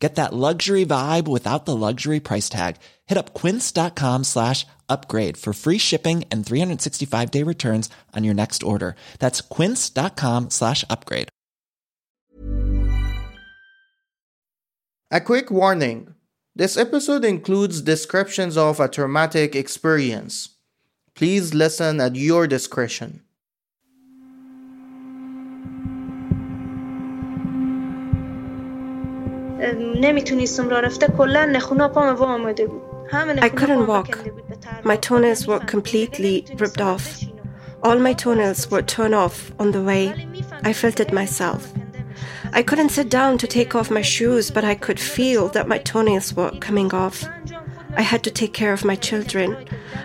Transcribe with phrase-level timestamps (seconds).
[0.00, 2.76] Get that luxury vibe without the luxury price tag.
[3.06, 8.62] Hit up quince.com slash upgrade for free shipping and 365 day returns on your next
[8.62, 8.96] order.
[9.18, 11.28] That's quince.com slash upgrade.
[15.12, 16.14] A quick warning.
[16.54, 20.50] This episode includes descriptions of a traumatic experience.
[21.14, 23.22] Please listen at your discretion.
[30.01, 32.81] نمیتونستم راه رفته کلا نخونا پام وا آمده بود
[33.41, 34.17] I couldn't walk.
[34.83, 37.23] My toenails were completely ripped off.
[37.83, 40.03] All my toenails were torn off on the way.
[40.63, 41.71] I felt it myself.
[42.51, 45.77] I couldn't sit down to take off my shoes, but I could feel that my
[45.77, 47.17] toenails were coming off.
[47.95, 49.55] I had to take care of my children.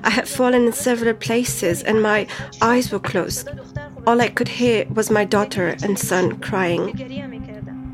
[0.05, 2.27] I had fallen in several places and my
[2.61, 3.49] eyes were closed.
[4.07, 6.85] All I could hear was my daughter and son crying.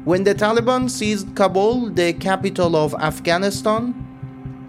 [0.04, 3.94] When the Taliban seized Kabul, the capital of Afghanistan,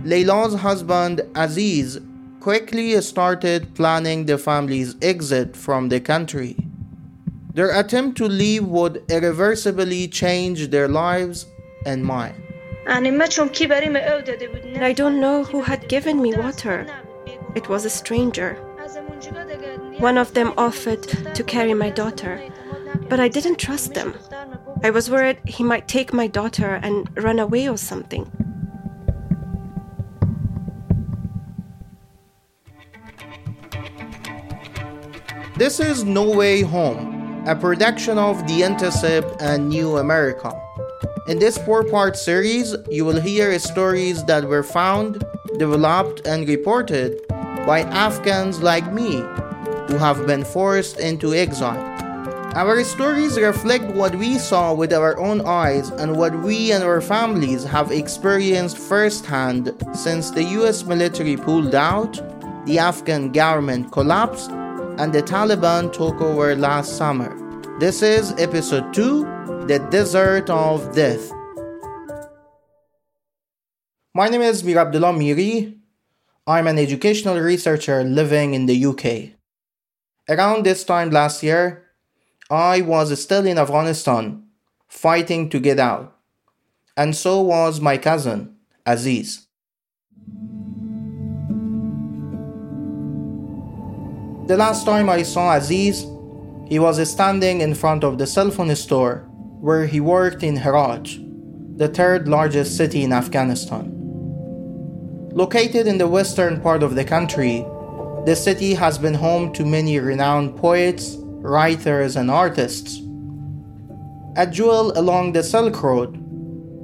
[0.04, 1.98] Leila's husband Aziz
[2.40, 6.54] quickly started planning the family's exit from the country.
[7.54, 11.46] Their attempt to leave would irreversibly change their lives
[11.86, 12.34] and mine.
[12.86, 13.00] I
[14.94, 16.86] don't know who had given me water.
[17.54, 18.54] It was a stranger.
[19.98, 22.42] One of them offered to carry my daughter,
[23.08, 24.14] but I didn't trust them.
[24.84, 28.26] I was worried he might take my daughter and run away or something.
[35.56, 40.50] This is No Way Home, a production of The Intercept and New America.
[41.28, 45.22] In this four part series, you will hear stories that were found,
[45.58, 49.22] developed, and reported by Afghans like me
[49.86, 51.91] who have been forced into exile.
[52.54, 57.00] Our stories reflect what we saw with our own eyes and what we and our
[57.00, 62.20] families have experienced firsthand since the US military pulled out,
[62.66, 64.50] the Afghan government collapsed,
[65.00, 67.32] and the Taliban took over last summer.
[67.80, 71.32] This is episode 2 The Desert of Death.
[74.12, 75.78] My name is Mir Abdullah Miri.
[76.46, 79.38] I'm an educational researcher living in the UK.
[80.28, 81.82] Around this time last year,
[82.52, 84.42] I was still in Afghanistan,
[84.86, 86.14] fighting to get out,
[86.98, 89.46] and so was my cousin, Aziz.
[94.48, 96.04] The last time I saw Aziz,
[96.68, 99.26] he was standing in front of the cell phone store
[99.62, 101.08] where he worked in Herat,
[101.78, 103.88] the third largest city in Afghanistan.
[105.32, 107.64] Located in the western part of the country,
[108.26, 113.02] the city has been home to many renowned poets, writers, and artists.
[114.36, 116.16] A jewel along the Silk Road,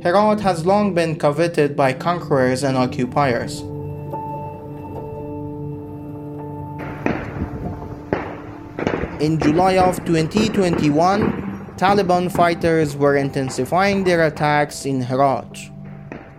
[0.03, 3.61] Herat has long been coveted by conquerors and occupiers.
[9.21, 15.71] In July of 2021, Taliban fighters were intensifying their attacks in Herat.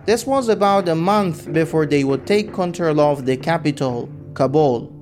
[0.06, 4.99] This was about a month before they would take control of the capital, Kabul.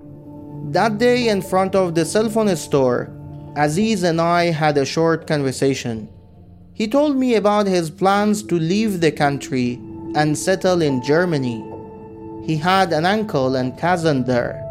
[0.67, 3.11] That day, in front of the cell phone store,
[3.57, 6.09] Aziz and I had a short conversation.
[6.75, 9.81] He told me about his plans to leave the country
[10.15, 11.65] and settle in Germany.
[12.45, 14.65] He had an uncle and cousin there.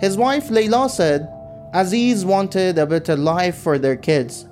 [0.00, 1.28] His wife Layla said
[1.74, 4.46] Aziz wanted a better life for their kids.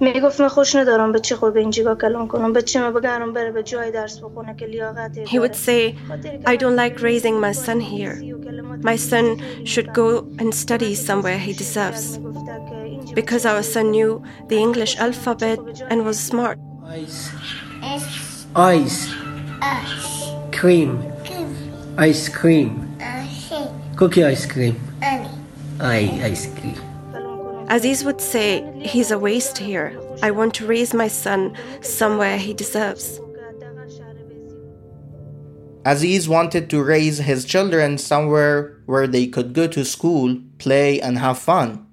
[0.00, 3.62] میگفت من خوش ندارم بچه خود به اینجا کلام کنم بچه ما بگرم بره به
[3.62, 5.94] جای درس بخونه که لیاقت He would say,
[6.46, 8.16] I don't like raising my son here.
[8.82, 9.26] My son
[9.64, 10.08] should go
[10.38, 12.18] and study somewhere he deserves.
[13.14, 15.58] Because our son knew the English alphabet
[15.90, 16.58] and was smart.
[16.88, 17.20] Ice.
[18.54, 18.98] Ice.
[20.52, 20.90] Cream.
[21.98, 22.70] Ice cream.
[23.96, 24.76] Cookie ice cream.
[25.80, 25.98] I
[26.32, 26.89] ice cream.
[27.71, 29.97] Aziz would say, He's a waste here.
[30.21, 33.21] I want to raise my son somewhere he deserves.
[35.85, 41.17] Aziz wanted to raise his children somewhere where they could go to school, play, and
[41.17, 41.87] have fun.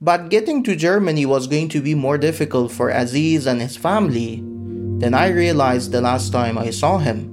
[0.00, 4.42] But getting to Germany was going to be more difficult for Aziz and his family
[4.98, 7.31] than I realized the last time I saw him.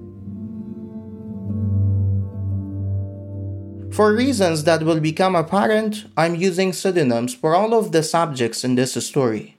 [4.00, 8.75] For reasons that will become apparent, I'm using pseudonyms for all of the subjects in
[8.75, 9.57] this story.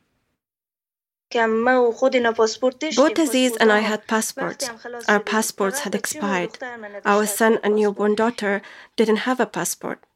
[1.30, 4.70] Both Aziz and I had passports.
[5.06, 6.56] Our passports had expired.
[7.04, 8.62] Our son and newborn daughter
[8.96, 10.06] didn't have a passport.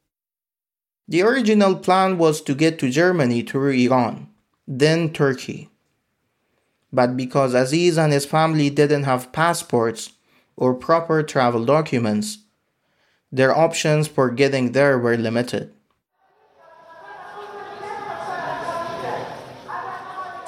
[1.07, 4.29] The original plan was to get to Germany through Iran,
[4.67, 5.69] then Turkey.
[6.91, 10.13] But because Aziz and his family didn't have passports
[10.57, 12.39] or proper travel documents,
[13.35, 15.69] their options for getting there were limited.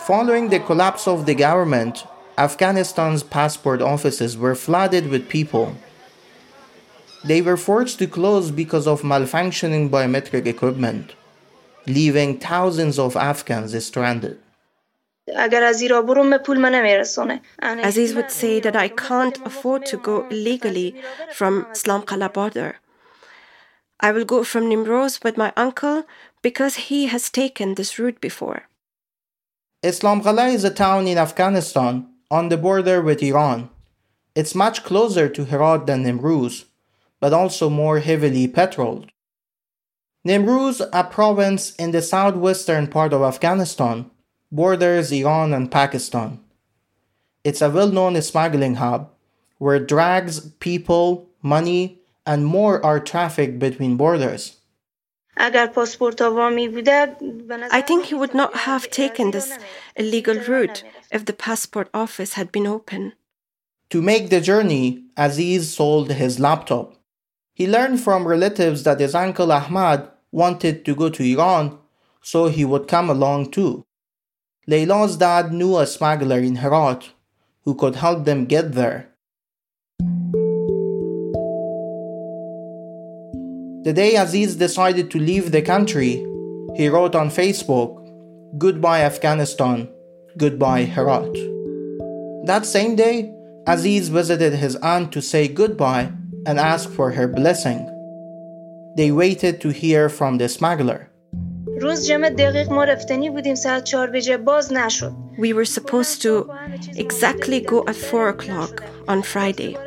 [0.07, 2.05] Following the collapse of the government,
[2.37, 5.75] Afghanistan's passport offices were flooded with people.
[7.25, 11.13] They were forced to close because of malfunctioning biometric equipment,
[11.87, 14.39] leaving thousands of Afghans stranded.
[17.61, 20.95] Aziz would say that I can't afford to go illegally
[21.33, 22.77] from Islamqala border.
[23.99, 26.05] I will go from Nimroz with my uncle
[26.41, 28.63] because he has taken this route before.
[29.83, 33.69] Islamqala is a town in Afghanistan on the border with Iran.
[34.35, 36.65] It's much closer to Herat than Nimruz,
[37.19, 39.11] but also more heavily patrolled.
[40.27, 44.11] Nimruz, a province in the southwestern part of Afghanistan,
[44.51, 46.39] borders Iran and Pakistan.
[47.43, 49.11] It's a well known smuggling hub
[49.57, 54.57] where drugs, people, money, and more are trafficked between borders.
[55.39, 55.49] I
[57.85, 59.57] think he would not have taken this
[59.95, 63.13] illegal route if the passport office had been open.
[63.91, 66.95] To make the journey, Aziz sold his laptop.
[67.53, 71.77] He learned from relatives that his uncle Ahmad wanted to go to Iran,
[72.21, 73.86] so he would come along too.
[74.69, 77.11] Layla's dad knew a smuggler in Herat
[77.63, 79.07] who could help them get there.
[83.85, 86.25] The day Aziz decided to leave the country,
[86.75, 88.03] he wrote on Facebook,
[88.57, 89.87] Goodbye Afghanistan,
[90.37, 91.33] goodbye Herat.
[92.45, 93.33] That same day,
[93.65, 96.11] Aziz visited his aunt to say goodbye
[96.45, 97.85] and ask for her blessing.
[98.97, 101.09] They waited to hear from the smuggler.
[105.37, 106.51] We were supposed to
[106.95, 109.77] exactly go at 4 o'clock on Friday.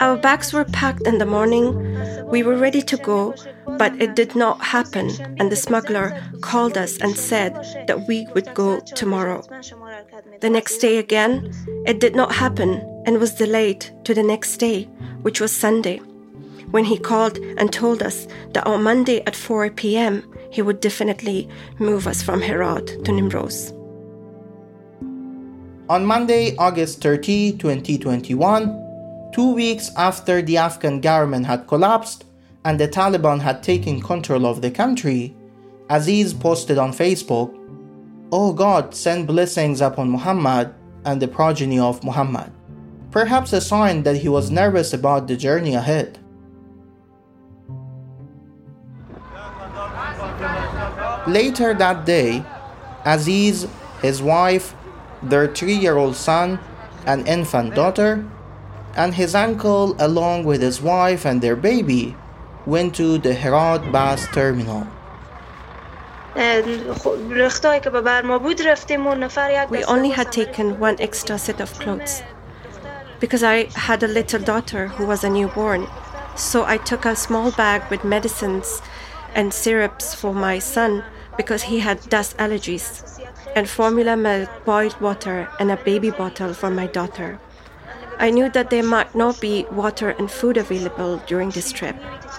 [0.00, 2.28] Our bags were packed in the morning.
[2.28, 3.34] We were ready to go,
[3.78, 7.54] but it did not happen, and the smuggler called us and said
[7.86, 9.42] that we would go tomorrow.
[10.40, 11.52] The next day again,
[11.86, 14.84] it did not happen and was delayed to the next day,
[15.22, 16.00] which was Sunday,
[16.70, 21.48] when he called and told us that on Monday at 4 p.m., he would definitely
[21.78, 23.72] move us from Herat to Nimroz.
[25.88, 32.24] On Monday, August 30, 2021, two weeks after the Afghan government had collapsed
[32.64, 35.36] and the Taliban had taken control of the country,
[35.90, 37.54] Aziz posted on Facebook,
[38.32, 40.74] Oh God, send blessings upon Muhammad
[41.04, 42.50] and the progeny of Muhammad.
[43.10, 46.18] Perhaps a sign that he was nervous about the journey ahead.
[51.26, 52.44] Later that day,
[53.04, 53.66] Aziz,
[54.02, 54.74] his wife,
[55.22, 56.58] their three year old son,
[57.06, 58.22] and infant daughter,
[58.94, 62.14] and his uncle, along with his wife and their baby,
[62.66, 64.86] went to the Herat bus terminal.
[66.36, 66.42] We
[69.84, 72.22] only had taken one extra set of clothes
[73.20, 75.86] because I had a little daughter who was a newborn.
[76.36, 78.82] So I took a small bag with medicines
[79.34, 81.02] and syrups for my son
[81.36, 83.20] because he had dust allergies,
[83.54, 87.38] and formula milk, boiled water, and a baby bottle for my daughter.
[88.18, 91.96] I knew that there might not be water and food available during this trip,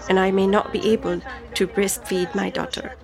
[0.10, 1.22] and I may not be able
[1.56, 2.96] to breastfeed my daughter.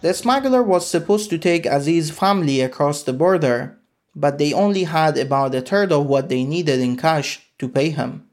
[0.00, 3.78] The smuggler was supposed to take Aziz's family across the border,
[4.14, 7.90] but they only had about a third of what they needed in cash to pay
[7.90, 8.28] him.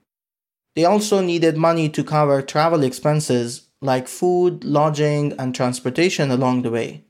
[0.75, 6.71] They also needed money to cover travel expenses like food, lodging, and transportation along the
[6.71, 7.03] way.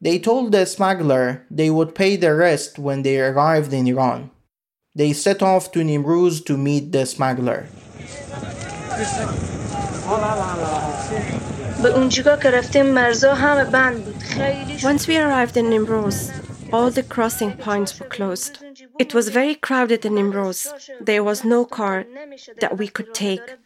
[0.00, 4.30] They told the smuggler they would pay the rest when they arrived in Iran.
[4.94, 7.68] They set off to Nimruz to meet the smuggler.
[14.82, 18.58] Once we arrived in Nimruz, all the crossing points were closed.
[18.98, 20.90] It was very crowded in Nimruz.
[21.00, 22.04] There was no car
[22.60, 23.56] that we could take.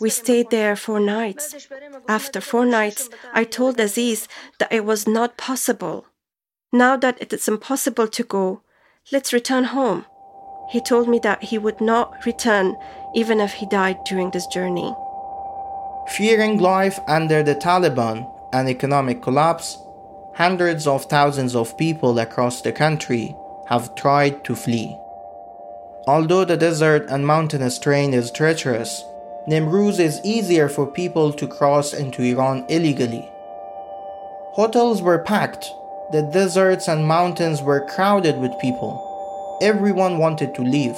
[0.00, 1.68] We stayed there four nights.
[2.08, 6.06] After four nights, I told Aziz that it was not possible.
[6.72, 8.62] Now that it is impossible to go,
[9.12, 10.04] let's return home.
[10.70, 12.76] He told me that he would not return
[13.14, 14.94] even if he died during this journey.
[16.08, 19.78] Fearing life under the Taliban and economic collapse,
[20.34, 23.34] hundreds of thousands of people across the country
[23.68, 24.96] have tried to flee.
[26.06, 29.04] Although the desert and mountainous terrain is treacherous,
[29.48, 33.26] Nimruz is easier for people to cross into Iran illegally.
[34.52, 35.64] Hotels were packed,
[36.12, 38.92] the deserts and mountains were crowded with people.
[39.62, 40.96] Everyone wanted to leave.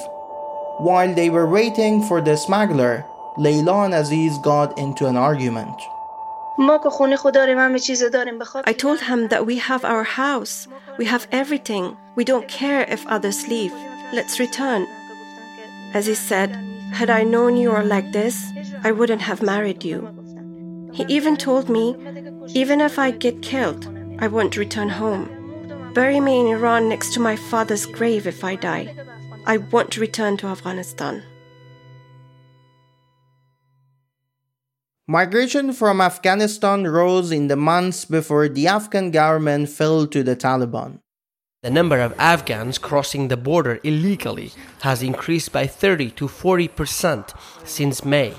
[0.78, 3.04] While they were waiting for the smuggler,
[3.38, 5.80] Layla and Aziz got into an argument.
[8.66, 10.66] I told him that we have our house,
[10.98, 13.72] we have everything, we don't care if others leave.
[14.12, 14.88] Let's return.
[15.94, 18.46] Aziz said, Had I known you were like this,
[18.84, 20.08] I wouldn't have married you.
[20.92, 21.96] He even told me,
[22.54, 23.86] even if I get killed,
[24.18, 25.92] I won't return home.
[25.94, 28.94] Bury me in Iran next to my father's grave if I die.
[29.46, 31.22] I want to return to Afghanistan.
[35.08, 41.00] Migration from Afghanistan rose in the months before the Afghan government fell to the Taliban.
[41.62, 47.34] The number of Afghans crossing the border illegally has increased by 30 to 40 percent
[47.64, 48.30] since May,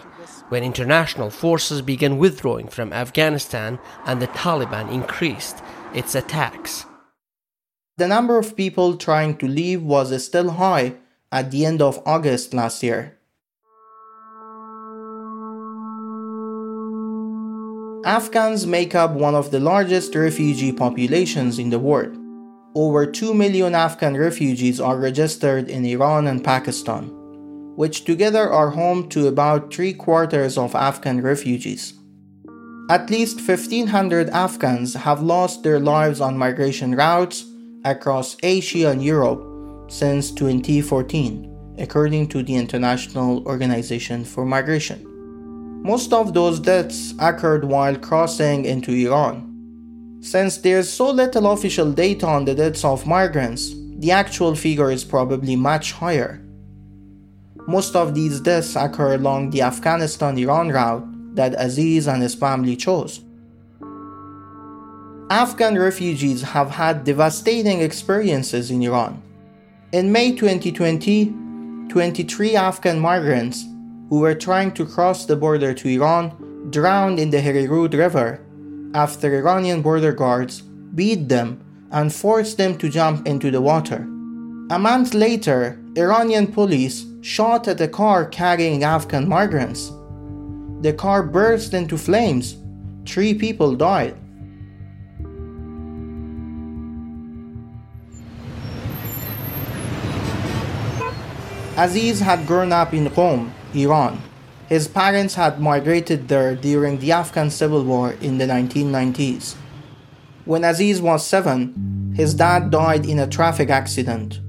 [0.50, 5.62] when international forces began withdrawing from Afghanistan and the Taliban increased
[5.94, 6.88] its attacks.
[7.98, 10.96] The number of people trying to leave was still high
[11.32, 13.20] at the end of August last year.
[18.04, 22.18] Afghans make up one of the largest refugee populations in the world.
[22.74, 27.12] Over 2 million Afghan refugees are registered in Iran and Pakistan,
[27.76, 31.94] which together are home to about three quarters of Afghan refugees.
[32.90, 37.44] At least 1,500 Afghans have lost their lives on migration routes
[37.84, 39.44] across Asia and Europe
[39.92, 45.04] since 2014, according to the International Organization for Migration.
[45.84, 49.51] Most of those deaths occurred while crossing into Iran.
[50.22, 55.04] Since there's so little official data on the deaths of migrants, the actual figure is
[55.04, 56.40] probably much higher.
[57.68, 62.76] Most of these deaths occur along the Afghanistan Iran route that Aziz and his family
[62.76, 63.22] chose.
[65.32, 69.24] Afghan refugees have had devastating experiences in Iran.
[69.92, 71.34] In May 2020,
[71.90, 73.66] 23 Afghan migrants
[74.10, 78.40] who were trying to cross the border to Iran drowned in the Harirud River
[78.94, 81.60] after Iranian border guards beat them
[81.92, 84.08] and forced them to jump into the water.
[84.70, 89.92] A month later, Iranian police shot at a car carrying Afghan migrants.
[90.82, 92.58] The car burst into flames.
[93.06, 94.16] Three people died.
[101.78, 104.22] Aziz had grown up in Qom, Iran.
[104.72, 109.56] His parents had migrated there during the Afghan civil war in the 1990s.
[110.46, 114.40] When Aziz was seven, his dad died in a traffic accident.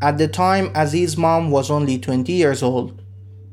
[0.00, 3.02] At the time, Aziz's mom was only 20 years old,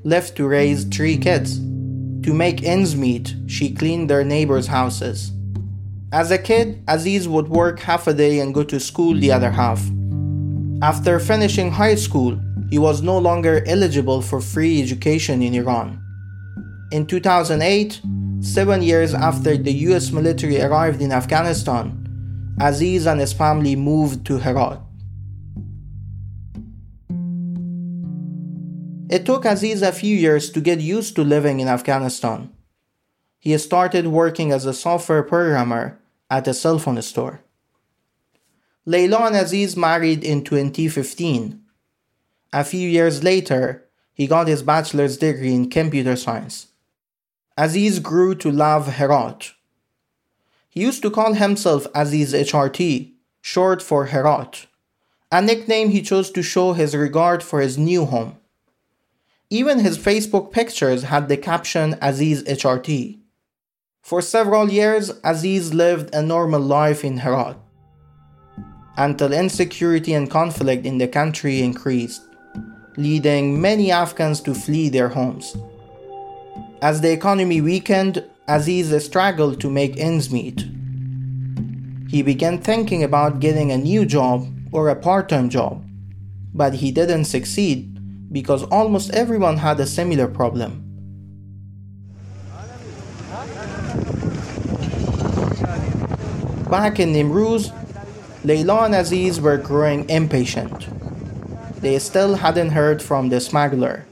[0.06, 1.60] left to raise three kids.
[1.60, 5.34] To make ends meet, she cleaned their neighbors' houses.
[6.14, 9.52] As a kid, Aziz would work half a day and go to school the other
[9.52, 9.84] half.
[10.82, 16.02] After finishing high school, he was no longer eligible for free education in Iran.
[16.92, 18.02] In 2008,
[18.42, 21.96] seven years after the US military arrived in Afghanistan,
[22.62, 24.82] Aziz and his family moved to Herat.
[29.10, 32.52] It took Aziz a few years to get used to living in Afghanistan.
[33.40, 36.00] He started working as a software programmer
[36.30, 37.42] at a cell phone store.
[38.86, 41.60] Leila and Aziz married in 2015
[42.52, 46.68] a few years later, he got his bachelor's degree in computer science.
[47.58, 49.54] Aziz grew to love Herat.
[50.70, 54.68] He used to call himself Aziz HRT, short for Herat,
[55.32, 58.38] a nickname he chose to show his regard for his new home.
[59.50, 63.20] Even his Facebook pictures had the caption Aziz HRT.
[64.02, 67.58] For several years, Aziz lived a normal life in Herat
[68.98, 72.22] until insecurity and conflict in the country increased
[73.00, 75.56] leading many Afghans to flee their homes.
[76.82, 80.68] As the economy weakened, Aziz struggled to make ends meet.
[82.10, 85.82] He began thinking about getting a new job or a part time job,
[86.54, 90.84] but he didn't succeed because almost everyone had a similar problem.
[96.70, 97.72] Back in Nimruz,
[98.44, 100.99] Leila and Aziz were growing impatient
[101.82, 104.06] they still hadn't heard from the smuggler.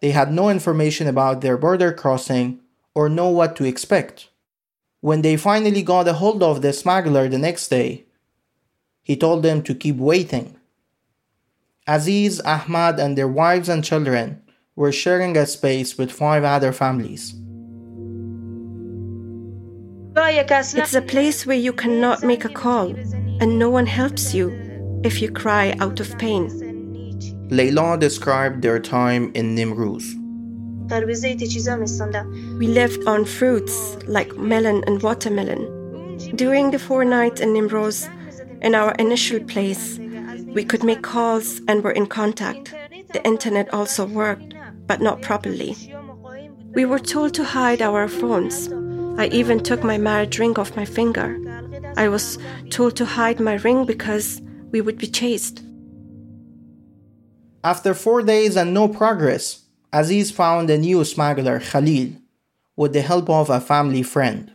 [0.00, 2.60] They had no information about their border crossing
[2.94, 4.28] or know what to expect.
[5.00, 8.04] When they finally got a hold of the smuggler the next day,
[9.02, 10.56] he told them to keep waiting.
[11.86, 14.42] Aziz, Ahmad, and their wives and children
[14.76, 17.34] were sharing a space with five other families.
[20.14, 22.94] It's a place where you cannot make a call
[23.40, 24.67] and no one helps you
[25.04, 26.48] if you cry out of pain.
[27.50, 30.14] Layla described their time in Nimruz.
[32.58, 36.16] We lived on fruits like melon and watermelon.
[36.34, 38.08] During the four nights in Nimruz,
[38.62, 39.98] in our initial place,
[40.54, 42.74] we could make calls and were in contact.
[43.12, 44.54] The internet also worked,
[44.86, 45.76] but not properly.
[46.74, 48.68] We were told to hide our phones.
[49.18, 51.38] I even took my marriage ring off my finger.
[51.96, 52.38] I was
[52.70, 55.62] told to hide my ring because we would be chased.
[57.64, 62.12] After four days and no progress, Aziz found a new smuggler, Khalil,
[62.76, 64.52] with the help of a family friend.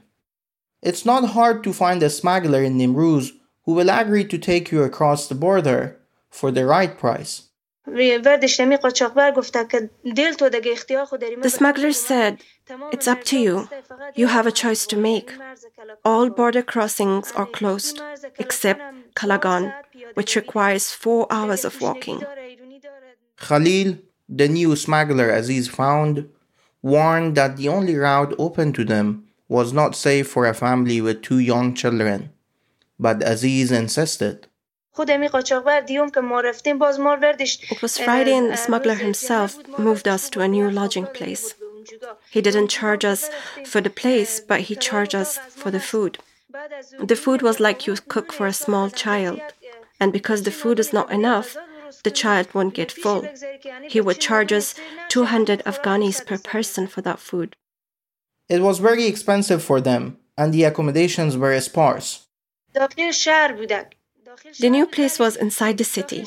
[0.81, 3.31] It's not hard to find a smuggler in Nimruz
[3.65, 7.49] who will agree to take you across the border for the right price.
[7.85, 8.39] The
[11.49, 12.41] smuggler said,
[12.93, 13.69] It's up to you.
[14.15, 15.33] You have a choice to make.
[16.05, 18.01] All border crossings are closed,
[18.39, 18.81] except
[19.15, 19.73] Kalagan,
[20.13, 22.23] which requires four hours of walking.
[23.37, 23.97] Khalil,
[24.29, 26.29] the new smuggler Aziz found,
[26.81, 31.21] warned that the only route open to them was not safe for a family with
[31.21, 32.31] two young children.
[32.97, 34.47] But Aziz insisted.
[34.95, 35.09] It
[37.81, 41.55] was Friday and the smuggler himself moved us to a new lodging place.
[42.29, 43.29] He didn't charge us
[43.65, 46.19] for the place, but he charged us for the food.
[46.99, 49.41] The food was like you cook for a small child,
[49.99, 51.57] and because the food is not enough,
[52.03, 53.27] the child won't get full.
[53.89, 54.75] He would charge us
[55.09, 57.55] 200 Afghanis per person for that food.
[58.47, 62.27] It was very expensive for them, and the accommodations were sparse.
[64.59, 66.25] The new place was inside the city.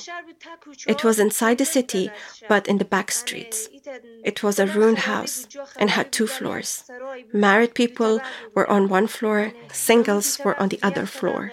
[0.87, 2.11] It was inside the city,
[2.49, 3.69] but in the back streets.
[4.25, 6.85] It was a ruined house and had two floors.
[7.33, 8.21] Married people
[8.55, 11.53] were on one floor, singles were on the other floor.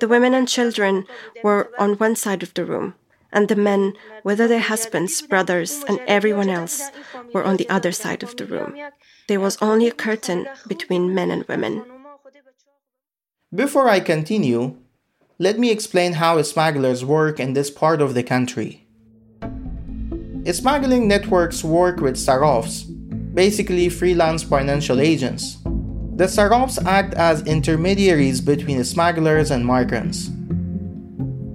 [0.00, 1.06] The women and children
[1.42, 2.94] were on one side of the room,
[3.32, 6.90] and the men, whether their husbands, brothers, and everyone else,
[7.32, 8.74] were on the other side of the room.
[9.28, 11.84] There was only a curtain between men and women.
[13.54, 14.76] Before I continue,
[15.40, 18.86] let me explain how smugglers work in this part of the country.
[20.52, 22.84] Smuggling networks work with sarrafs,
[23.34, 25.58] basically freelance financial agents.
[26.14, 30.30] The sarrafs act as intermediaries between smugglers and migrants.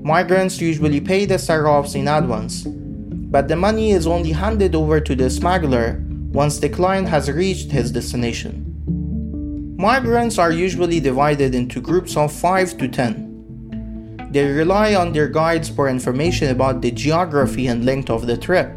[0.03, 5.15] Migrants usually pay the sarrafs in advance, but the money is only handed over to
[5.15, 8.65] the smuggler once the client has reached his destination.
[9.77, 13.28] Migrants are usually divided into groups of 5 to 10.
[14.31, 18.69] They rely on their guides for information about the geography and length of the trip.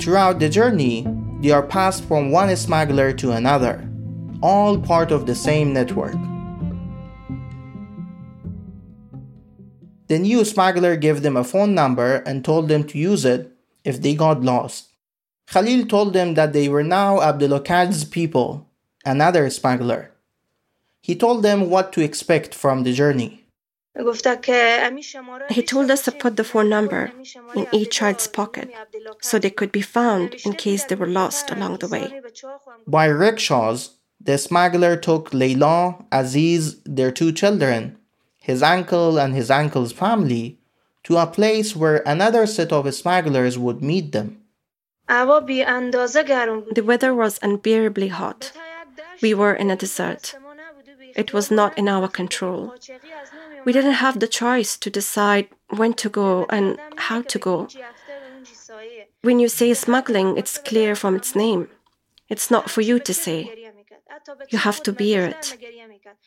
[0.00, 1.06] Throughout the journey,
[1.40, 3.86] they are passed from one smuggler to another,
[4.42, 6.16] all part of the same network.
[10.08, 13.52] The new smuggler gave them a phone number and told them to use it
[13.84, 14.88] if they got lost.
[15.46, 18.70] Khalil told them that they were now Abdelokad's people,
[19.04, 20.12] another smuggler.
[21.02, 23.43] He told them what to expect from the journey.
[23.96, 27.12] He told us to put the phone number
[27.54, 28.72] in each child's pocket
[29.20, 32.20] so they could be found in case they were lost along the way.
[32.86, 37.98] By rickshaws, the smuggler took Leila, Aziz, their two children,
[38.38, 40.58] his uncle, and his uncle's family
[41.04, 44.40] to a place where another set of smugglers would meet them.
[45.06, 48.52] The weather was unbearably hot.
[49.22, 50.34] We were in a desert.
[51.14, 52.74] It was not in our control.
[53.64, 57.68] We didn't have the choice to decide when to go and how to go.
[59.22, 61.68] When you say smuggling, it's clear from its name.
[62.28, 63.70] It's not for you to say.
[64.50, 65.56] You have to bear it.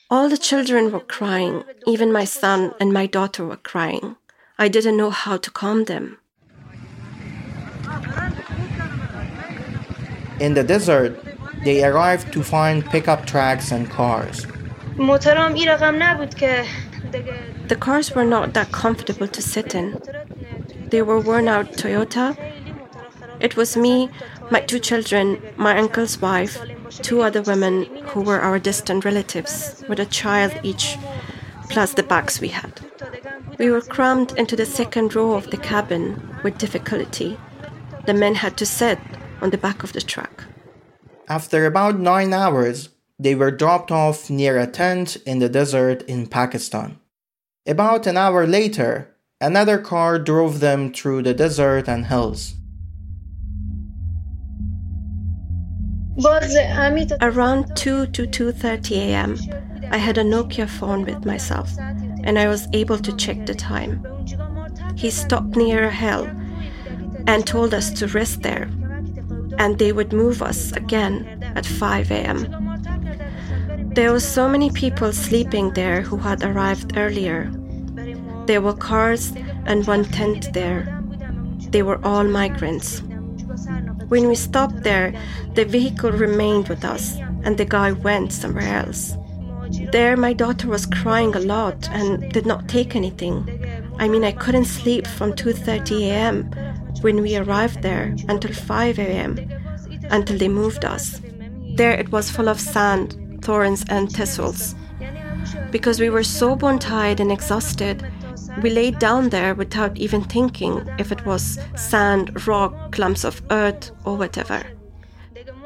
[0.09, 4.15] All the children were crying, even my son and my daughter were crying.
[4.57, 6.17] I didn't know how to calm them.
[10.39, 11.19] In the desert,
[11.63, 14.45] they arrived to find pickup trucks and cars.
[17.67, 20.01] The cars were not that comfortable to sit in.
[20.89, 22.35] They were worn out Toyota.
[23.39, 24.09] It was me,
[24.49, 29.99] my two children, my uncle's wife, two other women who were our distant relatives, with
[29.99, 30.97] a child each,
[31.69, 32.81] plus the bags we had.
[33.59, 37.37] We were crammed into the second row of the cabin with difficulty.
[38.07, 38.97] The men had to sit
[39.41, 40.45] on the back of the truck.
[41.29, 46.27] After about nine hours, they were dropped off near a tent in the desert in
[46.27, 46.99] Pakistan.
[47.65, 52.53] About an hour later, another car drove them through the desert and hills.
[57.21, 59.37] Around 2 to 2:30 a.m.,
[59.91, 61.69] I had a Nokia phone with myself
[62.23, 64.03] and I was able to check the time.
[64.95, 66.25] He stopped near a hill
[67.27, 68.69] and told us to rest there
[69.59, 72.66] and they would move us again at 5 a.m.
[73.97, 77.51] There were so many people sleeping there who had arrived earlier.
[78.45, 79.33] There were cars
[79.65, 81.01] and one tent there.
[81.71, 83.01] They were all migrants.
[84.07, 85.19] When we stopped there,
[85.55, 89.17] the vehicle remained with us and the guy went somewhere else.
[89.91, 93.49] There, my daughter was crying a lot and did not take anything.
[93.97, 96.51] I mean, I couldn't sleep from 2:30 a.m.
[97.01, 99.39] when we arrived there until 5 a.m.
[100.11, 101.19] until they moved us.
[101.77, 104.75] There, it was full of sand, thorns, and thistles.
[105.71, 108.05] Because we were so bone tied and exhausted,
[108.61, 113.91] we laid down there without even thinking if it was sand, rock, clumps of earth,
[114.03, 114.59] or whatever.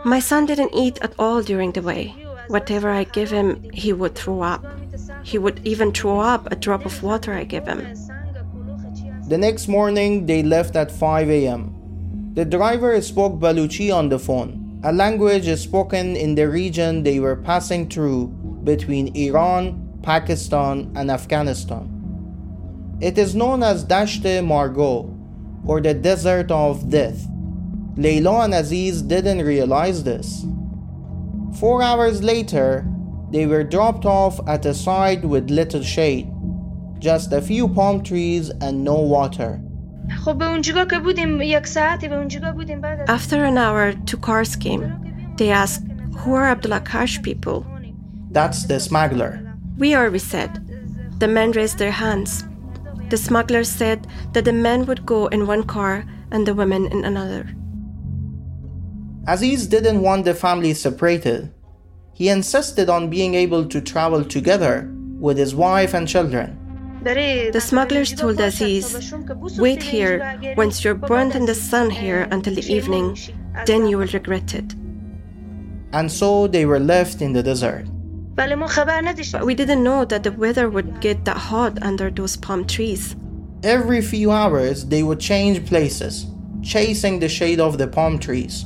[0.06, 2.04] My son didn't eat at all during the way.
[2.48, 4.64] Whatever I give him, he would throw up.
[5.24, 7.82] He would even throw up a drop of water I give him.
[9.28, 11.62] The next morning, they left at 5 a.m.
[12.34, 17.20] The driver spoke Baluchi on the phone, a language is spoken in the region they
[17.20, 18.28] were passing through
[18.64, 21.88] between Iran, Pakistan, and Afghanistan.
[23.00, 25.16] It is known as Dasht-e Margo,
[25.66, 27.28] or the Desert of Death.
[27.96, 30.46] Layla and Aziz didn't realize this.
[31.60, 32.88] Four hours later,
[33.30, 36.28] they were dropped off at a site with little shade,
[36.98, 39.62] just a few palm trees and no water.
[43.08, 45.34] After an hour, two cars came.
[45.38, 45.84] They asked,
[46.20, 47.66] Who are Abdullah Kash people?
[48.32, 49.42] That's the smuggler.
[49.78, 50.60] We are, we said.
[51.20, 52.44] The men raised their hands.
[53.10, 57.04] The smugglers said that the men would go in one car and the women in
[57.04, 57.50] another.
[59.28, 61.54] Aziz didn't want the family separated.
[62.14, 66.58] He insisted on being able to travel together with his wife and children.
[67.04, 69.12] The smugglers told Aziz,
[69.58, 73.18] Wait here, once you're burnt in the sun here until the evening,
[73.66, 74.76] then you will regret it.
[75.94, 77.88] And so they were left in the desert.
[78.36, 83.16] But we didn't know that the weather would get that hot under those palm trees.
[83.64, 86.28] Every few hours, they would change places,
[86.62, 88.66] chasing the shade of the palm trees.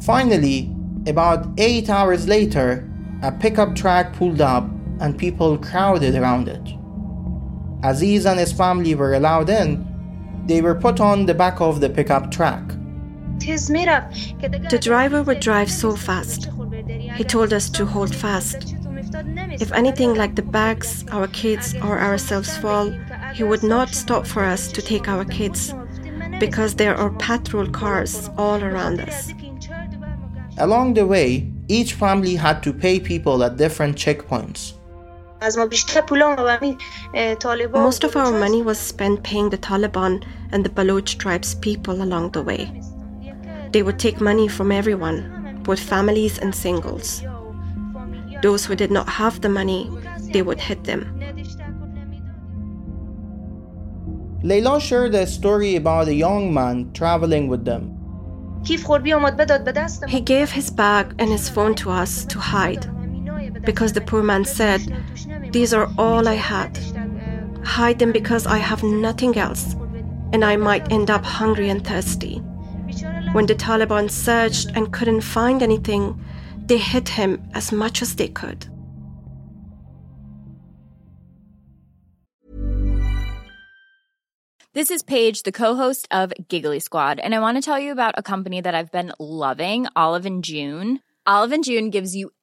[0.00, 0.74] Finally,
[1.06, 2.90] about eight hours later,
[3.22, 4.64] a pickup truck pulled up
[5.00, 6.74] and people crowded around it.
[7.84, 9.86] Aziz and his family were allowed in.
[10.46, 12.66] They were put on the back of the pickup truck.
[13.38, 16.48] The driver would drive so fast.
[17.16, 18.74] He told us to hold fast.
[19.60, 22.90] If anything like the bags, our kids, or ourselves fall,
[23.34, 25.74] he would not stop for us to take our kids
[26.40, 29.32] because there are patrol cars all around us.
[30.58, 34.72] Along the way, each family had to pay people at different checkpoints.
[37.74, 42.30] Most of our money was spent paying the Taliban and the Baloch tribes people along
[42.30, 42.80] the way.
[43.70, 47.22] They would take money from everyone, both families and singles.
[48.40, 49.90] Those who did not have the money,
[50.32, 51.20] they would hit them.
[54.42, 57.92] Layla shared a story about a young man traveling with them.
[60.08, 62.93] He gave his bag and his phone to us to hide
[63.64, 64.80] because the poor man said,
[65.50, 66.78] These are all I had.
[67.64, 69.74] Hide them because I have nothing else
[70.34, 72.38] and I might end up hungry and thirsty.
[73.32, 76.20] When the Taliban searched and couldn't find anything,
[76.66, 78.66] they hit him as much as they could.
[84.72, 88.14] This is Paige, the co-host of Giggly Squad, and I want to tell you about
[88.18, 90.98] a company that I've been loving, Olive and June.
[91.28, 92.32] Olive and June gives you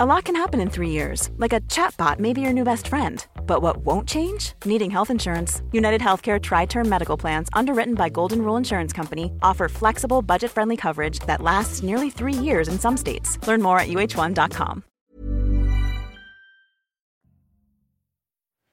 [0.00, 2.88] A lot can happen in three years, like a chatbot may be your new best
[2.88, 3.24] friend.
[3.46, 4.54] But what won't change?
[4.64, 5.60] Needing health insurance.
[5.70, 10.78] United Healthcare TriTerm Medical Plans, underwritten by Golden Rule Insurance Company, offer flexible, budget friendly
[10.78, 13.38] coverage that lasts nearly three years in some states.
[13.46, 14.82] Learn more at uh1.com.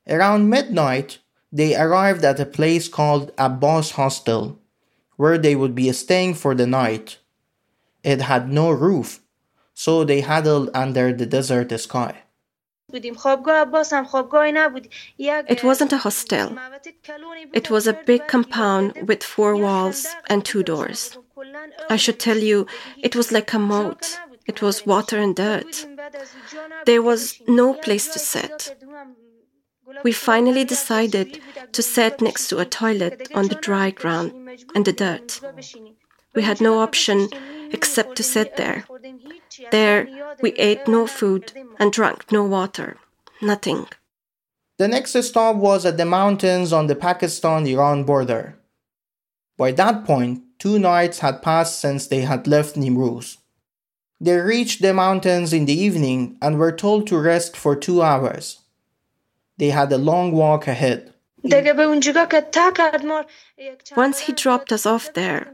[0.08, 1.19] Around midnight,
[1.51, 4.58] they arrived at a place called Abbas Hostel,
[5.17, 7.17] where they would be staying for the night.
[8.03, 9.21] It had no roof
[9.85, 12.13] so they huddled under the desert sky.
[12.91, 13.15] It
[15.69, 16.49] wasn't a hostel.
[17.59, 21.17] It was a big compound with four walls and two doors.
[21.89, 22.67] I should tell you,
[23.07, 24.19] it was like a moat.
[24.45, 25.88] It was water and dirt.
[26.85, 28.75] There was no place to sit.
[30.03, 31.39] We finally decided
[31.71, 34.33] to sit next to a toilet on the dry ground
[34.75, 35.39] and the dirt.
[36.35, 37.29] We had no option
[37.71, 38.86] except to sit there.
[39.71, 40.08] There,
[40.41, 42.97] we ate no food and drank no water.
[43.41, 43.88] Nothing.
[44.77, 48.55] The next stop was at the mountains on the Pakistan Iran border.
[49.58, 53.38] By that point, two nights had passed since they had left Nimruz.
[54.21, 58.60] They reached the mountains in the evening and were told to rest for two hours.
[59.58, 61.13] They had a long walk ahead.
[63.95, 65.53] Once he dropped us off there,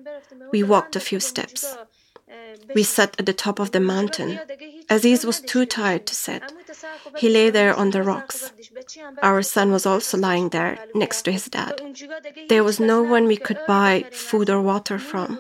[0.51, 1.77] we walked a few steps.
[2.73, 4.39] We sat at the top of the mountain.
[4.89, 6.43] Aziz was too tired to sit.
[7.17, 8.51] He lay there on the rocks.
[9.21, 11.81] Our son was also lying there next to his dad.
[12.49, 15.39] There was no one we could buy food or water from.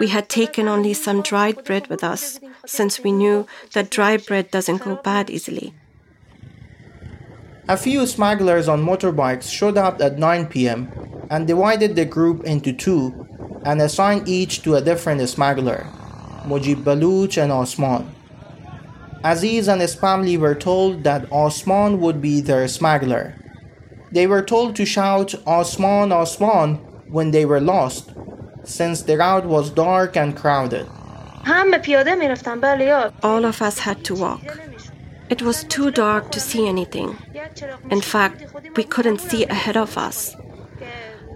[0.00, 4.50] We had taken only some dried bread with us, since we knew that dry bread
[4.50, 5.74] doesn't go bad easily.
[7.68, 10.88] A few smugglers on motorbikes showed up at 9 pm
[11.30, 13.26] and divided the group into two
[13.64, 15.86] and assigned each to a different smuggler.
[16.48, 18.14] Mujib Baluch and Osman.
[19.22, 23.34] Aziz and his family were told that Osman would be their smuggler.
[24.12, 26.76] They were told to shout Osman, Osman
[27.10, 28.12] when they were lost,
[28.64, 30.86] since the route was dark and crowded.
[33.22, 34.58] All of us had to walk.
[35.28, 37.18] It was too dark to see anything.
[37.90, 40.34] In fact, we couldn't see ahead of us.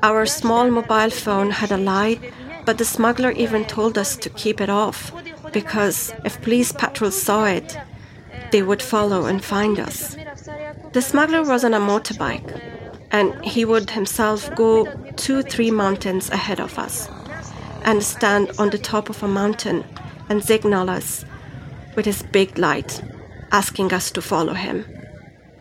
[0.03, 2.21] Our small mobile phone had a light
[2.65, 5.13] but the smuggler even told us to keep it off
[5.53, 7.77] because if police patrols saw it,
[8.51, 10.17] they would follow and find us.
[10.93, 12.61] The smuggler was on a motorbike
[13.11, 17.09] and he would himself go two, three mountains ahead of us
[17.85, 19.85] and stand on the top of a mountain
[20.29, 21.25] and signal us
[21.97, 23.03] with his big light,
[23.51, 24.85] asking us to follow him.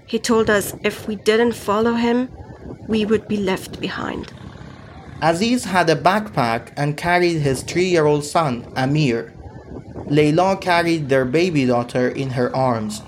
[0.05, 2.29] He told us if we didn't follow him,
[2.87, 4.33] we would be left behind.
[5.21, 9.33] Aziz had a backpack and carried his three year old son, Amir.
[10.09, 13.01] Layla carried their baby daughter in her arms.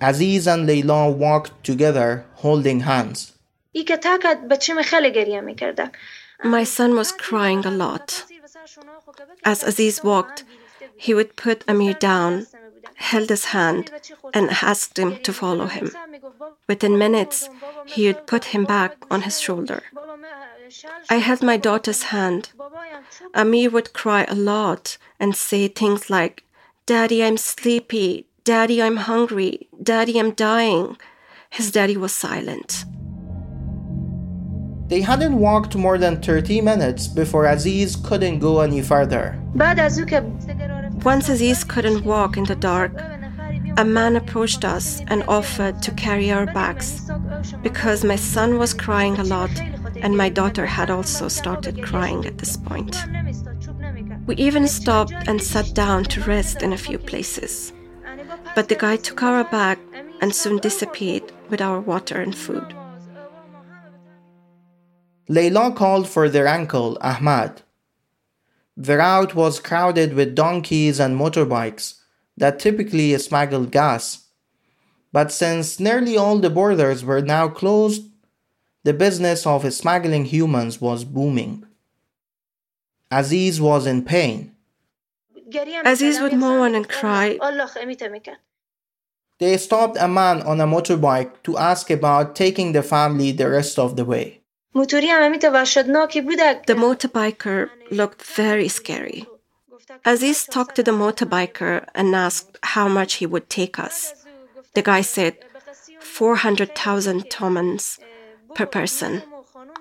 [0.00, 3.32] Aziz and Layla walked together, holding hands.
[6.44, 8.24] My son was crying a lot.
[9.44, 10.44] As Aziz walked,
[10.96, 12.46] he would put Amir down,
[12.94, 13.90] held his hand,
[14.32, 15.92] and asked him to follow him.
[16.66, 17.48] Within minutes,
[17.86, 19.82] he would put him back on his shoulder.
[21.10, 22.50] I held my daughter's hand.
[23.34, 26.44] Amir would cry a lot and say things like,
[26.86, 28.26] Daddy, I'm sleepy.
[28.44, 29.68] Daddy, I'm hungry.
[29.82, 30.96] Daddy, I'm dying.
[31.50, 32.84] His daddy was silent.
[34.88, 39.36] They hadn't walked more than 30 minutes before Aziz couldn't go any further.
[41.04, 42.92] Once Aziz couldn't walk in the dark,
[43.78, 47.10] a man approached us and offered to carry our bags.
[47.62, 49.50] Because my son was crying a lot,
[49.96, 52.96] and my daughter had also started crying at this point.
[54.26, 57.72] We even stopped and sat down to rest in a few places.
[58.54, 59.78] But the guy took our bag
[60.20, 62.74] and soon disappeared with our water and food.
[65.28, 67.62] Layla called for their uncle, Ahmad.
[68.76, 71.94] The route was crowded with donkeys and motorbikes
[72.36, 74.26] that typically smuggled gas.
[75.12, 78.02] But since nearly all the borders were now closed,
[78.84, 81.64] the business of smuggling humans was booming.
[83.10, 84.54] Aziz was in pain.
[85.84, 87.38] Aziz would moan and cry.
[89.38, 93.78] They stopped a man on a motorbike to ask about taking the family the rest
[93.78, 94.40] of the way.
[96.66, 99.26] The motorbiker looked very scary.
[100.04, 104.14] Aziz talked to the motorbiker and asked how much he would take us.
[104.74, 105.36] The guy said
[106.00, 107.98] 400,000 tomans
[108.54, 109.22] per person.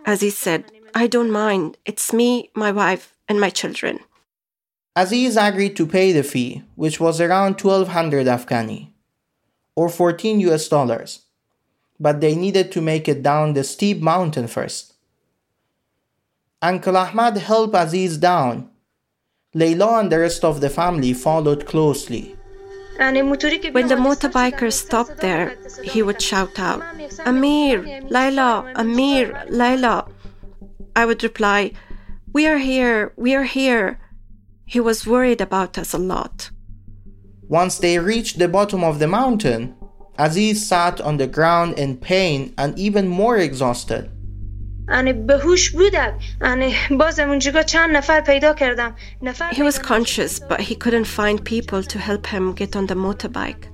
[0.05, 1.77] Aziz said, I don't mind.
[1.85, 3.99] It's me, my wife, and my children.
[4.95, 8.91] Aziz agreed to pay the fee, which was around 1200 Afghani,
[9.75, 11.21] or 14 US dollars,
[11.99, 14.93] but they needed to make it down the steep mountain first.
[16.61, 18.69] Uncle Ahmad helped Aziz down.
[19.55, 22.35] Layla and the rest of the family followed closely.
[22.97, 26.81] When the motorbikers stopped there, he would shout out,
[27.25, 30.09] Amir, Layla, Amir, Layla.
[30.95, 31.71] I would reply,
[32.33, 33.99] We are here, we are here.
[34.65, 36.49] He was worried about us a lot.
[37.47, 39.75] Once they reached the bottom of the mountain,
[40.17, 44.09] Aziz sat on the ground in pain and even more exhausted.
[49.53, 53.67] He was conscious, but he couldn't find people to help him get on the motorbike.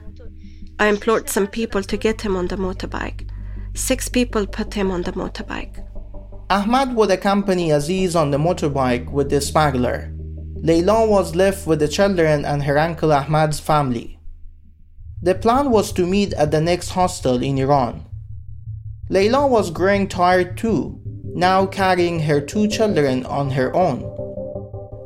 [0.80, 3.30] I implored some people to get him on the motorbike.
[3.74, 5.86] Six people put him on the motorbike.
[6.50, 10.12] Ahmad would accompany Aziz on the motorbike with the smuggler.
[10.64, 14.20] Layla was left with the children and her uncle Ahmad's family.
[15.22, 18.06] The plan was to meet at the next hostel in Iran.
[19.10, 21.01] Layla was growing tired too,
[21.36, 24.04] now carrying her two children on her own.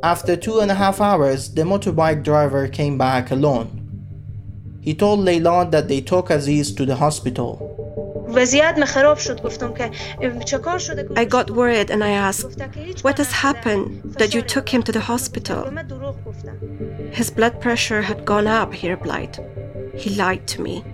[0.02, 3.82] After two and a half hours, the motorbike driver came back alone.
[4.80, 7.72] He told Layla that they took Aziz to the hospital.
[11.16, 12.58] I got worried and I asked,
[13.02, 15.70] What has happened that you took him to the hospital?
[17.12, 19.38] His blood pressure had gone up, he replied.
[19.96, 20.84] He lied to me.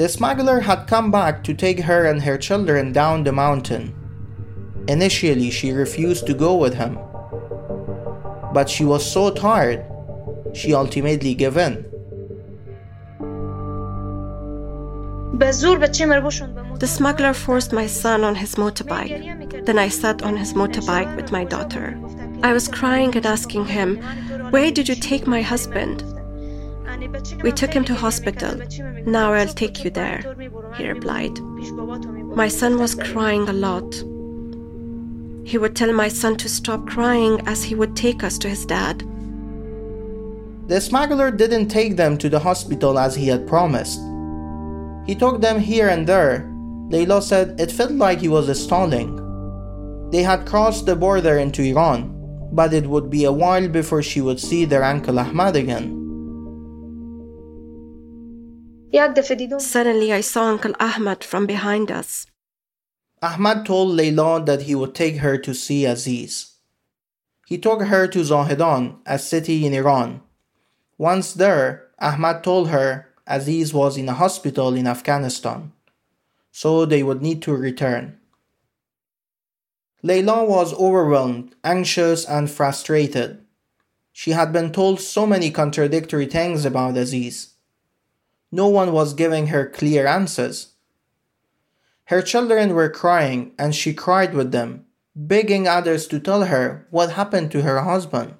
[0.00, 3.94] The smuggler had come back to take her and her children down the mountain.
[4.88, 6.98] Initially, she refused to go with him.
[8.54, 9.84] But she was so tired,
[10.54, 11.84] she ultimately gave in.
[16.78, 19.66] The smuggler forced my son on his motorbike.
[19.66, 22.00] Then I sat on his motorbike with my daughter.
[22.42, 23.98] I was crying and asking him,
[24.50, 26.02] Where did you take my husband?
[27.42, 28.60] We took him to hospital.
[29.06, 30.36] Now I'll take you there,
[30.76, 31.38] he replied.
[32.34, 33.94] My son was crying a lot.
[35.44, 38.64] He would tell my son to stop crying as he would take us to his
[38.64, 39.02] dad.
[40.68, 43.98] The smuggler didn't take them to the hospital as he had promised.
[45.06, 46.46] He took them here and there.
[46.90, 49.16] Layla said it felt like he was stalling.
[50.12, 52.14] They had crossed the border into Iran,
[52.52, 55.99] but it would be a while before she would see their uncle Ahmad again.
[58.92, 62.26] Suddenly, I saw Uncle Ahmad from behind us.
[63.22, 66.54] Ahmad told Layla that he would take her to see Aziz.
[67.46, 70.22] He took her to Zahedan, a city in Iran.
[70.98, 75.72] Once there, Ahmad told her Aziz was in a hospital in Afghanistan,
[76.50, 78.18] so they would need to return.
[80.02, 83.44] Layla was overwhelmed, anxious, and frustrated.
[84.12, 87.49] She had been told so many contradictory things about Aziz.
[88.52, 90.74] No one was giving her clear answers.
[92.04, 97.12] Her children were crying, and she cried with them, begging others to tell her what
[97.12, 98.34] happened to her husband.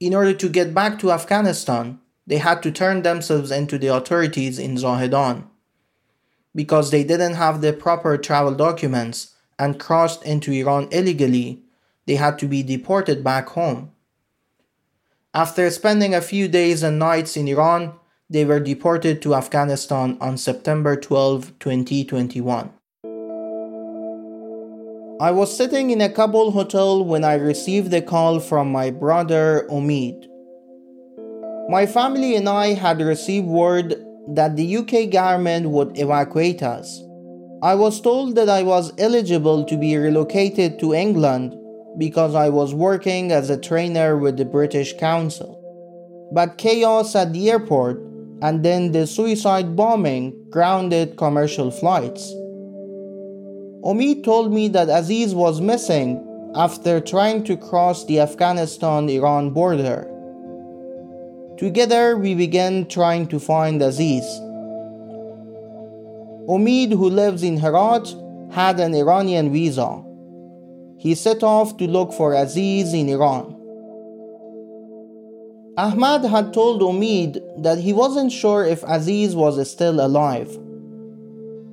[0.00, 4.58] In order to get back to Afghanistan, they had to turn themselves into the authorities
[4.58, 5.44] in Zahedan.
[6.54, 11.62] Because they didn't have the proper travel documents and crossed into Iran illegally,
[12.06, 13.92] they had to be deported back home.
[15.34, 17.99] After spending a few days and nights in Iran,
[18.30, 22.70] they were deported to Afghanistan on September 12, 2021.
[25.20, 29.66] I was sitting in a Kabul hotel when I received a call from my brother
[29.68, 30.28] Omid.
[31.68, 33.96] My family and I had received word
[34.28, 37.02] that the UK government would evacuate us.
[37.62, 41.54] I was told that I was eligible to be relocated to England
[41.98, 45.56] because I was working as a trainer with the British Council.
[46.32, 48.09] But chaos at the airport
[48.42, 52.32] and then the suicide bombing grounded commercial flights.
[53.82, 60.06] Omid told me that Aziz was missing after trying to cross the Afghanistan Iran border.
[61.58, 64.24] Together, we began trying to find Aziz.
[66.48, 68.14] Omid, who lives in Herat,
[68.50, 70.02] had an Iranian visa.
[70.98, 73.59] He set off to look for Aziz in Iran.
[75.76, 80.58] Ahmad had told Omid that he wasn't sure if Aziz was still alive.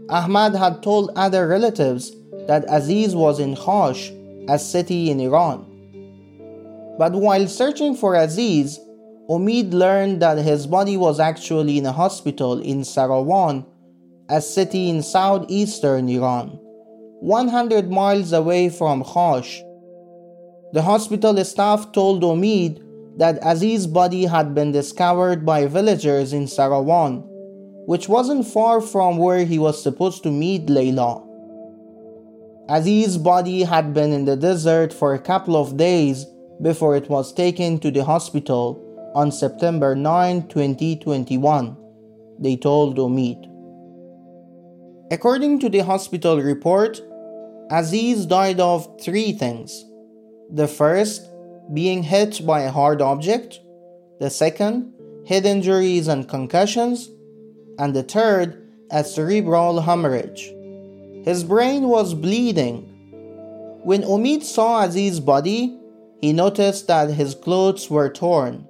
[0.10, 2.12] Ahmad had told other relatives
[2.48, 4.12] that Aziz was in Khash,
[4.48, 5.66] a city in Iran.
[7.00, 8.80] But while searching for Aziz,
[9.30, 13.66] Omid learned that his body was actually in a hospital in Sarawan,
[14.30, 16.60] a city in southeastern Iran,
[17.20, 19.60] 100 miles away from Khash.
[20.74, 22.84] The hospital staff told Omid
[23.18, 27.24] that Aziz's body had been discovered by villagers in Sarawan,
[27.86, 31.24] which wasn't far from where he was supposed to meet Layla.
[32.70, 36.26] Aziz's body had been in the desert for a couple of days
[36.62, 38.84] before it was taken to the hospital
[39.16, 41.78] on September 9, 2021,
[42.40, 43.46] they told Omid.
[45.12, 47.02] According to the hospital report,
[47.72, 49.86] Aziz died of three things.
[50.52, 51.28] The first,
[51.74, 53.60] being hit by a hard object,
[54.20, 54.94] the second,
[55.28, 57.10] head injuries and concussions,
[57.78, 60.54] and the third, a cerebral hemorrhage.
[61.26, 62.94] His brain was bleeding.
[63.84, 65.78] When Omid saw Aziz's body,
[66.22, 68.68] he noticed that his clothes were torn.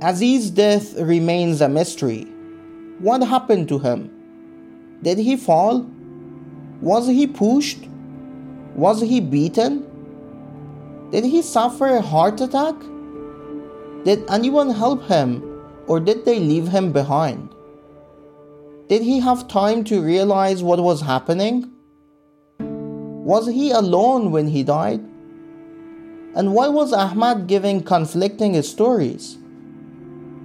[0.00, 2.24] Aziz's death remains a mystery.
[2.98, 4.10] What happened to him?
[5.02, 5.86] Did he fall?
[6.80, 7.88] Was he pushed?
[8.74, 9.86] Was he beaten?
[11.10, 12.74] Did he suffer a heart attack?
[14.04, 15.42] Did anyone help him
[15.86, 17.50] or did they leave him behind?
[18.88, 21.70] Did he have time to realize what was happening?
[22.58, 25.00] Was he alone when he died?
[26.34, 29.38] And why was Ahmad giving conflicting stories?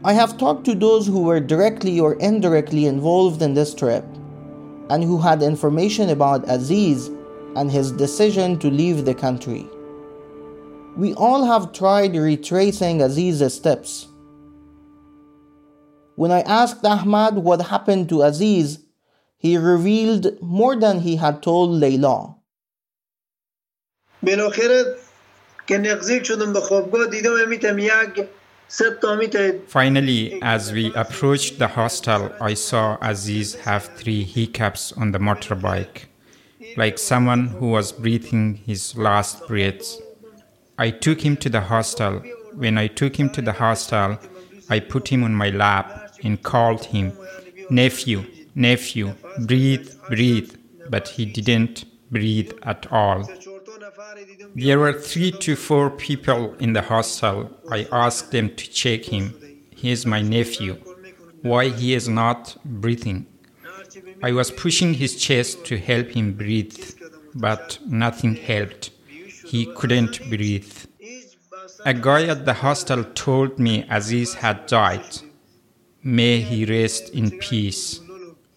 [0.04, 4.06] I have talked to those who were directly or indirectly involved in this trip
[4.90, 7.10] and who had information about Aziz
[7.58, 9.68] and his decision to leave the country.
[10.96, 14.08] We all have tried retracing Aziz's steps.
[16.16, 18.80] When I asked Ahmad what happened to Aziz,
[19.38, 22.36] he revealed more than he had told Layla.
[29.68, 36.07] Finally, as we approached the hostel, I saw Aziz have three hiccups on the motorbike,
[36.78, 40.00] like someone who was breathing his last breaths.
[40.78, 42.20] I took him to the hostel.
[42.54, 44.20] When I took him to the hostel,
[44.70, 47.14] I put him on my lap and called him,
[47.72, 49.16] Nephew, nephew,
[49.46, 50.54] breathe, breathe.
[50.90, 53.28] But he didn't breathe at all.
[54.56, 57.50] There were three to four people in the hostel.
[57.72, 59.34] I asked them to check him.
[59.76, 60.76] He is my nephew.
[61.42, 63.26] Why he is not breathing?
[64.24, 66.96] I was pushing his chest to help him breathe,
[67.36, 68.90] but nothing helped.
[69.46, 70.74] He couldn't breathe.
[71.86, 75.20] A guy at the hostel told me Aziz had died.
[76.04, 78.00] May he rest in peace.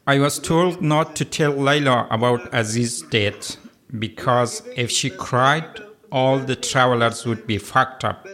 [0.07, 3.57] I was told not to tell Layla about Aziz's death
[3.99, 5.81] because if she cried,
[6.11, 8.27] all the travelers would be fucked up.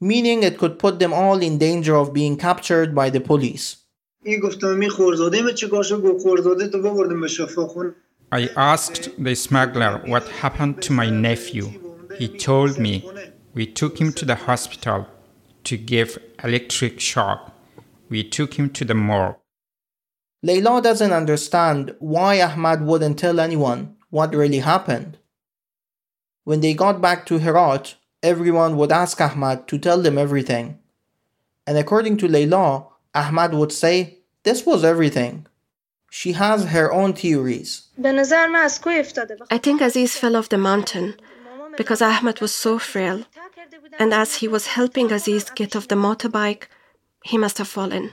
[0.00, 3.79] Meaning it could put them all in danger of being captured by the police.
[4.22, 4.34] I
[8.54, 11.96] asked the smuggler what happened to my nephew.
[12.18, 13.10] He told me
[13.54, 15.06] we took him to the hospital
[15.64, 17.56] to give electric shock.
[18.10, 19.36] We took him to the morgue.
[20.44, 25.16] Layla doesn't understand why Ahmad wouldn't tell anyone what really happened.
[26.44, 30.78] When they got back to Herat, everyone would ask Ahmad to tell them everything.
[31.66, 35.46] And according to Layla, Ahmad would say, This was everything.
[36.10, 37.88] She has her own theories.
[38.04, 41.14] I think Aziz fell off the mountain
[41.76, 43.24] because Ahmad was so frail.
[43.98, 46.64] And as he was helping Aziz get off the motorbike,
[47.24, 48.10] he must have fallen.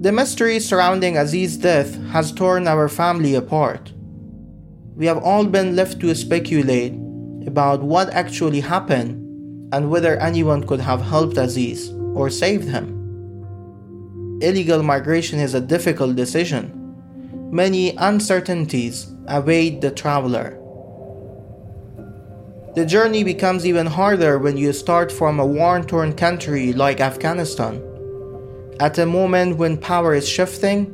[0.00, 3.92] The mystery surrounding Aziz's death has torn our family apart.
[4.96, 6.92] We have all been left to speculate
[7.46, 9.16] about what actually happened
[9.74, 12.99] and whether anyone could have helped Aziz or saved him.
[14.40, 16.72] Illegal migration is a difficult decision.
[17.52, 20.56] Many uncertainties await the traveler.
[22.74, 27.82] The journey becomes even harder when you start from a war torn country like Afghanistan
[28.80, 30.86] at a moment when power is shifting,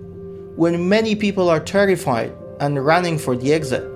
[0.57, 3.89] when many people are terrified and running for the exit.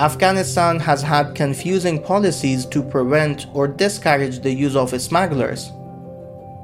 [0.00, 5.70] Afghanistan has had confusing policies to prevent or discourage the use of smugglers.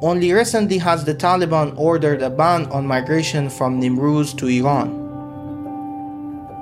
[0.01, 4.89] Only recently has the Taliban ordered a ban on migration from Nimruz to Iran.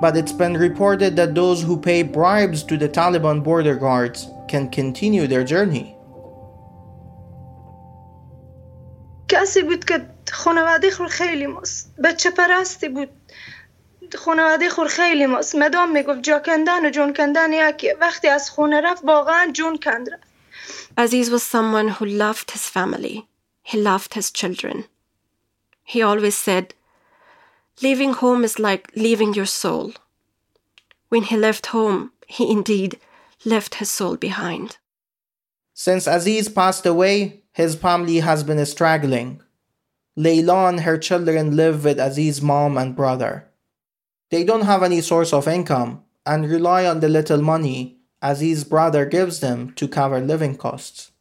[0.00, 4.68] But it's been reported that those who pay bribes to the Taliban border guards can
[4.70, 5.94] continue their journey.
[9.28, 13.08] کسی بود که خانواده خور خیلی ماست بچه پرستی بود
[14.14, 18.80] خانواده خور خیلی ماست مدام میگفت جا کندن و جون کندن یکیه وقتی از خونه
[18.80, 20.22] رفت واقعا جون کند رفت
[20.97, 23.27] Aziz was someone who loved his family.
[23.63, 24.85] He loved his children.
[25.83, 26.73] He always said,
[27.81, 29.93] Leaving home is like leaving your soul.
[31.09, 32.99] When he left home, he indeed
[33.45, 34.77] left his soul behind.
[35.73, 39.41] Since Aziz passed away, his family has been struggling.
[40.17, 43.49] Layla and her children live with Aziz's mom and brother.
[44.29, 49.05] They don't have any source of income and rely on the little money Aziz's brother
[49.05, 51.11] gives them to cover living costs.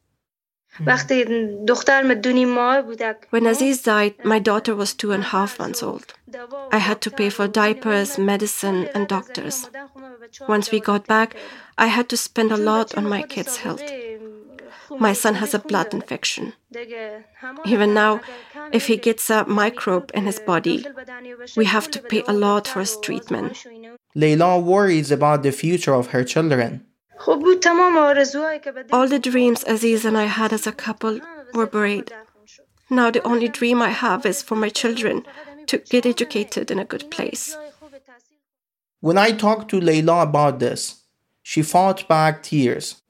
[3.31, 6.15] When Aziz died, my daughter was two and a half months old.
[6.71, 9.69] I had to pay for diapers, medicine, and doctors.
[10.49, 11.37] Once we got back,
[11.77, 13.83] I had to spend a lot on my kid's health.
[14.99, 16.55] My son has a blood infection.
[17.67, 18.21] Even now,
[18.73, 20.87] if he gets a microbe in his body,
[21.57, 23.63] we have to pay a lot for his treatment.
[24.17, 26.87] Layla worries about the future of her children.
[27.27, 31.21] All the dreams Aziz and I had as a couple
[31.55, 32.13] were buried.
[32.91, 35.25] Now the only dream I have is for my children
[35.67, 37.57] to get educated in a good place.
[39.01, 41.03] When I talked to Layla about this,
[41.43, 43.03] she fought back tears.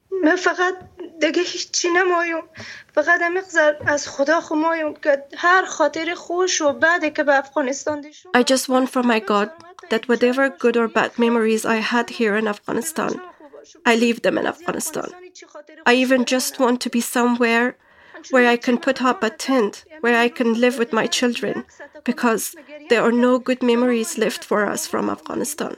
[8.34, 9.50] I just want from my God
[9.90, 13.20] that whatever good or bad memories I had here in Afghanistan
[13.86, 15.10] I leave them in Afghanistan
[15.86, 17.76] I even just want to be somewhere
[18.30, 21.64] where I can put up a tent where I can live with my children
[22.04, 22.54] because
[22.88, 25.76] there are no good memories left for us from Afghanistan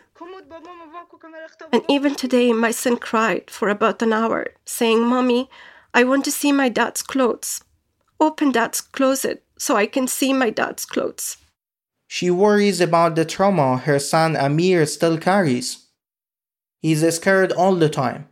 [1.73, 5.51] and even today, my son cried for about an hour, saying, Mommy,
[5.93, 7.63] I want to see my dad's clothes.
[8.21, 11.37] Open dad's closet so I can see my dad's clothes.
[12.07, 15.84] She worries about the trauma her son Amir still carries.
[16.84, 18.28] He's scared all the time.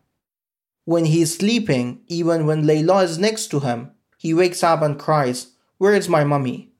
[0.86, 5.48] When he's sleeping, even when Layla is next to him, he wakes up and cries,
[5.78, 6.72] Where is my mummy?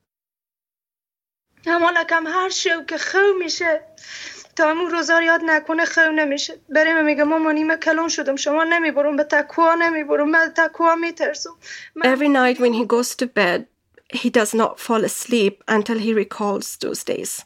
[4.58, 9.16] تا همون روزار یاد نکنه خیلی نمیشه بریم میگه مامان من کلون شدم شما نمیبرم
[9.16, 11.58] به تکوا نمیبرم من تکوا میترسم
[12.04, 13.66] Every night when he goes to bed
[14.14, 17.46] he does not fall asleep until he recalls those days.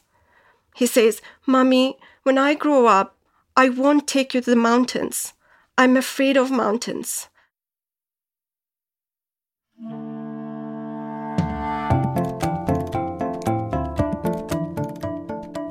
[0.74, 3.15] He says, Mommy, when I grow up,
[3.59, 5.33] I won't take you to the mountains.
[5.79, 7.27] I'm afraid of mountains.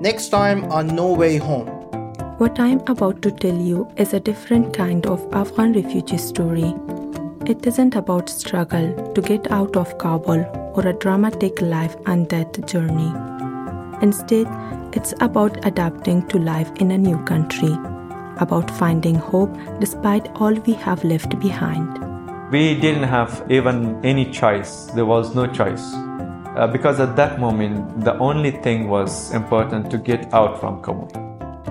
[0.01, 1.68] Next time on No Way Home.
[2.39, 6.74] What I'm about to tell you is a different kind of Afghan refugee story.
[7.47, 12.66] It isn't about struggle to get out of Kabul or a dramatic life and death
[12.66, 13.12] journey.
[14.03, 14.47] Instead,
[14.92, 17.72] it's about adapting to life in a new country,
[18.38, 21.99] about finding hope despite all we have left behind.
[22.51, 25.94] We didn't have even any choice, there was no choice
[26.57, 31.09] uh, because at that moment the only thing was important to get out from Kabul.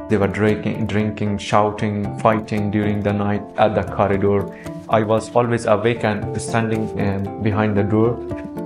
[0.10, 4.46] They were drinking, drinking, shouting, fighting during the night at the corridor.
[4.88, 8.20] I was always awake and standing um, behind the door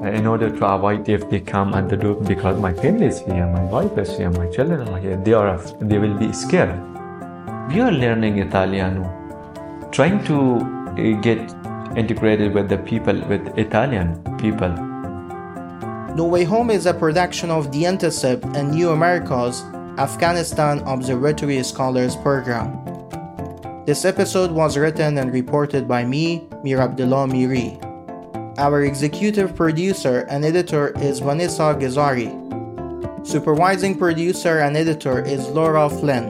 [0.04, 3.20] uh, in order to avoid if they come at the door because my family is
[3.20, 5.16] here, my wife is here, my children are here.
[5.16, 6.78] They are they will be scared.
[7.70, 9.08] We are learning Italiano,
[9.92, 11.40] trying to uh, get
[11.96, 14.70] integrated with the people, with Italian people.
[16.16, 19.64] No Way Home is a production of the Intercept and New America's
[19.98, 22.99] Afghanistan Observatory Scholars Program.
[23.90, 26.78] This episode was written and reported by me, Mir
[27.26, 27.80] Miri.
[28.60, 32.30] Our executive producer and editor is Vanessa Gezari.
[33.26, 36.30] Supervising producer and editor is Laura Flynn.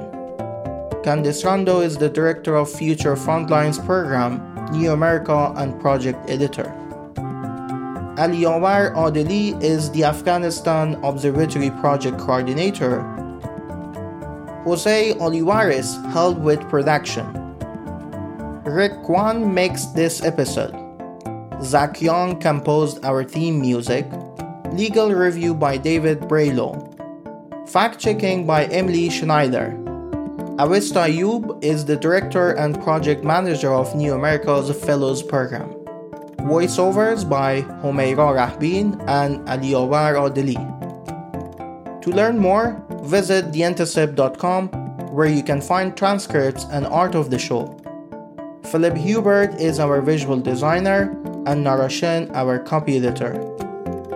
[1.03, 4.39] Candace Rondeaux is the director of Future Frontlines program,
[4.71, 6.71] New America, and project editor.
[8.17, 13.01] Ali Aliawar Adeli is the Afghanistan Observatory Project Coordinator.
[14.63, 17.48] Jose Olivares held with production.
[18.69, 20.77] Rick Kwan makes this episode.
[21.63, 24.05] Zach Young composed our theme music.
[24.71, 26.77] Legal review by David Bralow.
[27.67, 29.73] Fact checking by Emily Schneider.
[30.61, 35.69] Awista Ayub is the director and project manager of New America's Fellows Program.
[36.45, 40.61] Voiceovers by Homeira Rahbin and Aliawar Adeli.
[42.03, 44.67] To learn more, visit theintercept.com
[45.09, 47.78] where you can find transcripts and art of the show.
[48.71, 51.17] Philip Hubert is our visual designer
[51.47, 53.33] and Nara Shin our copy editor.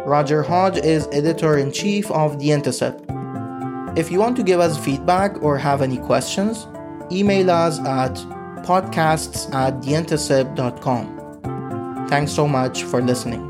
[0.05, 3.03] Roger Hodge is editor in chief of The Intercept.
[3.97, 6.67] If you want to give us feedback or have any questions,
[7.11, 8.13] email us at
[8.63, 12.07] podcasts at theintercept.com.
[12.07, 13.49] Thanks so much for listening.